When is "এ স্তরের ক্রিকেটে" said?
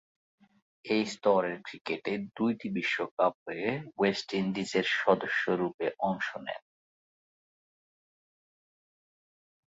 0.85-2.13